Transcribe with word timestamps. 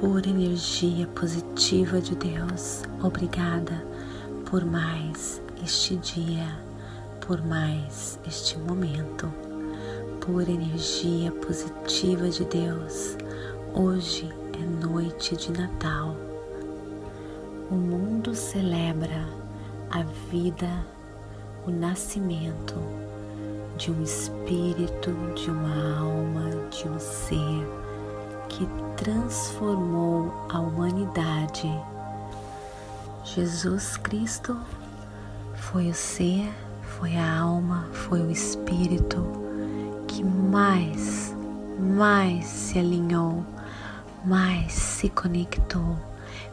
Pura 0.00 0.30
energia 0.30 1.06
positiva 1.08 2.00
de 2.00 2.14
Deus, 2.14 2.84
obrigada 3.02 3.84
por 4.48 4.64
mais 4.64 5.42
este 5.62 5.96
dia, 5.96 6.56
por 7.20 7.44
mais 7.44 8.18
este 8.26 8.58
momento. 8.60 9.30
Pura 10.18 10.50
energia 10.50 11.30
positiva 11.30 12.30
de 12.30 12.46
Deus, 12.46 13.18
hoje 13.74 14.26
é 14.54 14.86
noite 14.86 15.36
de 15.36 15.52
Natal. 15.52 16.16
O 17.70 17.74
mundo 17.74 18.34
celebra 18.34 19.28
a 19.90 20.02
vida, 20.30 20.82
o 21.66 21.70
nascimento 21.70 22.74
de 23.76 23.90
um 23.90 24.02
espírito, 24.02 25.12
de 25.34 25.50
uma 25.50 25.98
alma, 25.98 26.48
de 26.70 26.88
um 26.88 26.98
ser 26.98 27.89
que 28.50 28.66
transformou 28.96 30.46
a 30.48 30.58
humanidade. 30.58 31.70
Jesus 33.24 33.96
Cristo 33.96 34.58
foi 35.54 35.88
o 35.88 35.94
ser, 35.94 36.50
foi 36.98 37.16
a 37.16 37.38
alma, 37.38 37.88
foi 37.92 38.20
o 38.20 38.30
espírito 38.30 39.24
que 40.08 40.24
mais, 40.24 41.34
mais 41.78 42.44
se 42.46 42.78
alinhou, 42.78 43.44
mais 44.24 44.72
se 44.72 45.08
conectou 45.08 45.96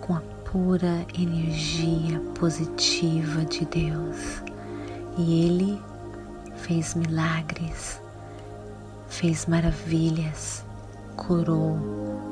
com 0.00 0.14
a 0.14 0.22
pura 0.50 1.06
energia 1.14 2.18
positiva 2.38 3.44
de 3.44 3.66
Deus. 3.66 4.42
E 5.18 5.44
ele 5.44 5.80
fez 6.56 6.94
milagres, 6.94 8.00
fez 9.08 9.44
maravilhas 9.44 10.64
curou, 11.16 11.78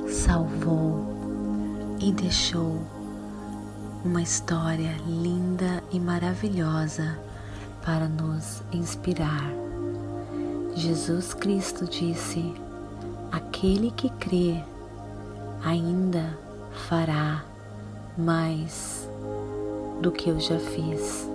salvou 0.08 1.06
e 2.00 2.12
deixou 2.12 2.78
uma 4.04 4.22
história 4.22 4.96
linda 5.06 5.82
e 5.92 6.00
maravilhosa 6.00 7.18
para 7.84 8.08
nos 8.08 8.62
inspirar. 8.72 9.50
Jesus 10.74 11.34
Cristo 11.34 11.86
disse: 11.86 12.54
Aquele 13.30 13.90
que 13.90 14.08
crê 14.10 14.62
ainda 15.64 16.38
fará 16.88 17.44
mais 18.16 19.08
do 20.00 20.10
que 20.10 20.30
eu 20.30 20.40
já 20.40 20.58
fiz. 20.58 21.28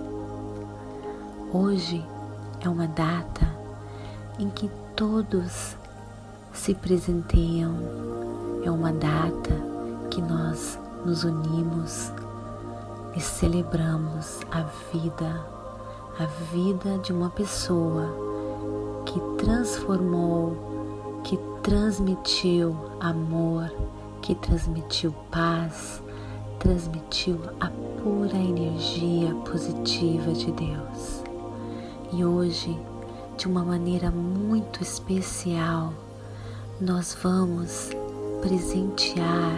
Hoje 1.52 2.04
é 2.60 2.68
uma 2.68 2.88
data 2.88 3.46
em 4.38 4.50
que 4.50 4.68
todos 4.96 5.76
se 6.56 6.74
presenteiam. 6.74 7.76
É 8.64 8.70
uma 8.70 8.92
data 8.92 9.54
que 10.10 10.20
nós 10.20 10.78
nos 11.04 11.22
unimos 11.22 12.10
e 13.14 13.20
celebramos 13.20 14.40
a 14.50 14.62
vida, 14.92 15.46
a 16.18 16.24
vida 16.52 16.98
de 16.98 17.12
uma 17.12 17.30
pessoa 17.30 18.08
que 19.04 19.20
transformou, 19.38 21.20
que 21.22 21.38
transmitiu 21.62 22.76
amor, 23.00 23.70
que 24.20 24.34
transmitiu 24.34 25.14
paz, 25.30 26.02
transmitiu 26.58 27.38
a 27.60 27.70
pura 28.02 28.36
energia 28.36 29.32
positiva 29.48 30.32
de 30.32 30.50
Deus. 30.52 31.22
E 32.12 32.24
hoje, 32.24 32.76
de 33.36 33.46
uma 33.46 33.62
maneira 33.62 34.10
muito 34.10 34.82
especial, 34.82 35.92
nós 36.80 37.16
vamos 37.22 37.90
presentear 38.42 39.56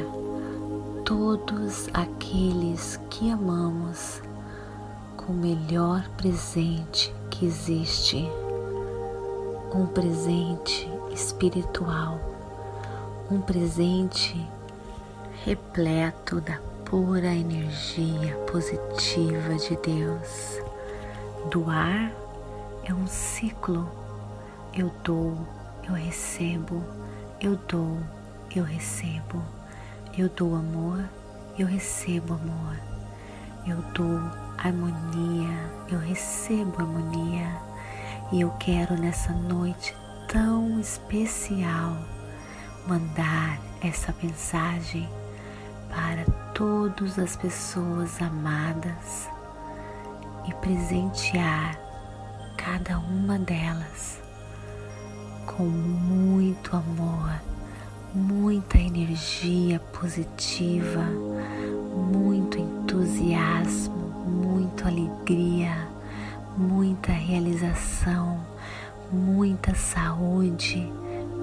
todos 1.05 1.89
aqueles 1.93 3.01
que 3.11 3.29
amamos 3.31 4.23
com 5.17 5.33
o 5.33 5.37
melhor 5.37 6.09
presente 6.11 7.13
que 7.29 7.45
existe, 7.45 8.25
um 9.75 9.87
presente 9.87 10.89
espiritual, 11.13 12.21
um 13.29 13.41
presente 13.41 14.49
repleto 15.45 16.41
da 16.41 16.61
pura 16.85 17.35
energia 17.35 18.37
positiva 18.51 19.57
de 19.57 19.77
Deus. 19.79 20.63
Doar 21.51 22.13
é 22.85 22.95
um 22.95 23.07
ciclo. 23.09 23.89
Eu 24.73 24.93
dou, 25.03 25.37
eu 25.89 25.95
recebo 25.95 26.83
eu 27.41 27.57
dou, 27.69 28.01
eu 28.53 28.65
recebo. 28.65 29.41
Eu 30.17 30.29
dou 30.29 30.57
amor, 30.57 31.09
eu 31.57 31.69
recebo 31.69 32.35
amor. 32.35 32.77
Eu 33.65 33.77
dou 33.95 34.19
harmonia, 34.59 35.71
eu 35.89 36.01
recebo 36.01 36.81
harmonia. 36.81 37.63
E 38.33 38.41
eu 38.41 38.51
quero 38.59 39.01
nessa 39.01 39.33
noite 39.33 39.95
tão 40.27 40.81
especial 40.81 41.97
mandar 42.89 43.61
essa 43.81 44.13
mensagem 44.21 45.09
para 45.89 46.25
todas 46.55 47.21
as 47.21 47.37
pessoas 47.37 48.21
amadas 48.21 49.29
e 50.45 50.53
presentear 50.55 51.79
cada 52.57 52.99
uma 52.99 53.39
delas 53.39 54.28
com 55.57 55.65
muito 55.65 56.77
amor, 56.77 57.41
muita 58.15 58.79
energia 58.79 59.81
positiva, 59.81 61.03
muito 62.13 62.59
entusiasmo, 62.59 63.97
muita 64.27 64.89
alegria, 64.89 65.89
muita 66.57 67.13
realização, 67.13 68.39
muita 69.11 69.75
saúde, 69.75 70.93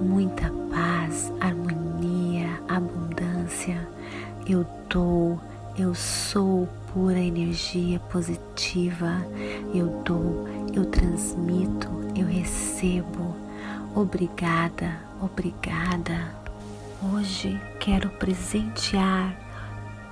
muita 0.00 0.50
paz, 0.70 1.32
harmonia, 1.40 2.60
abundância. 2.68 3.86
Eu 4.48 4.64
dou, 4.88 5.40
eu 5.76 5.94
sou 5.94 6.68
pura 6.94 7.18
energia 7.18 7.98
positiva. 7.98 9.26
Eu 9.74 9.88
dou, 10.04 10.46
eu 10.72 10.84
transmito, 10.86 11.88
eu 12.14 12.26
recebo 12.26 13.45
Obrigada, 13.96 15.00
obrigada. 15.22 16.30
Hoje 17.02 17.58
quero 17.80 18.10
presentear 18.10 19.34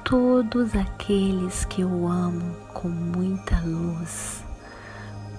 todos 0.03 0.75
aqueles 0.75 1.67
que 1.67 1.83
eu 1.83 2.09
amo 2.09 2.57
com 2.73 2.89
muita 2.89 3.61
luz, 3.61 4.43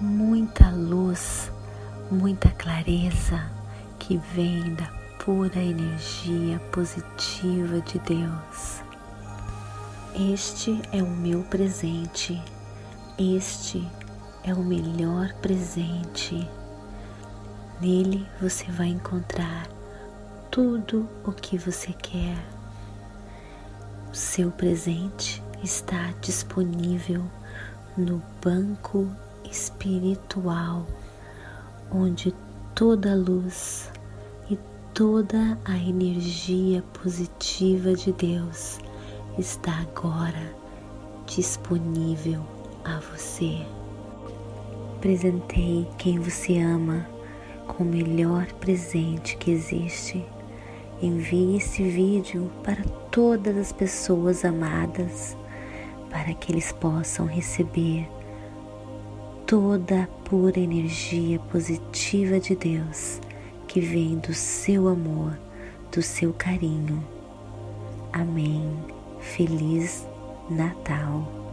muita 0.00 0.70
luz, 0.70 1.50
muita 2.08 2.48
clareza 2.50 3.50
que 3.98 4.16
vem 4.32 4.76
da 4.76 4.92
pura 5.24 5.58
energia 5.58 6.60
positiva 6.70 7.80
de 7.80 7.98
Deus. 7.98 8.80
Este 10.32 10.80
é 10.92 11.02
o 11.02 11.10
meu 11.10 11.42
presente 11.42 12.40
Este 13.18 13.84
é 14.44 14.54
o 14.54 14.62
melhor 14.62 15.34
presente. 15.42 16.48
Nele 17.80 18.26
você 18.40 18.64
vai 18.72 18.88
encontrar 18.88 19.68
tudo 20.50 21.06
o 21.24 21.32
que 21.32 21.58
você 21.58 21.92
quer. 21.92 22.36
O 24.10 24.14
seu 24.14 24.50
presente 24.50 25.42
está 25.62 26.14
disponível 26.22 27.22
no 27.94 28.22
banco 28.42 29.06
espiritual, 29.44 30.86
onde 31.92 32.34
toda 32.74 33.12
a 33.12 33.14
luz 33.14 33.90
e 34.48 34.58
toda 34.94 35.58
a 35.62 35.76
energia 35.76 36.82
positiva 37.02 37.92
de 37.92 38.10
Deus 38.14 38.78
está 39.38 39.80
agora 39.80 40.54
disponível 41.26 42.42
a 42.84 43.00
você. 43.00 43.66
Presentei 45.02 45.86
quem 45.98 46.18
você 46.18 46.58
ama 46.58 47.15
com 47.66 47.84
o 47.84 47.86
melhor 47.86 48.46
presente 48.54 49.36
que 49.36 49.50
existe. 49.50 50.24
Envie 51.02 51.56
esse 51.56 51.82
vídeo 51.82 52.50
para 52.62 52.82
todas 53.10 53.56
as 53.56 53.72
pessoas 53.72 54.44
amadas, 54.44 55.36
para 56.10 56.32
que 56.34 56.52
eles 56.52 56.72
possam 56.72 57.26
receber 57.26 58.08
toda 59.46 60.04
a 60.04 60.06
pura 60.28 60.58
energia 60.58 61.38
positiva 61.38 62.40
de 62.40 62.56
Deus 62.56 63.20
que 63.68 63.80
vem 63.80 64.16
do 64.18 64.32
seu 64.32 64.88
amor, 64.88 65.38
do 65.92 66.02
seu 66.02 66.32
carinho. 66.32 67.04
Amém. 68.12 68.72
Feliz 69.20 70.06
Natal. 70.48 71.45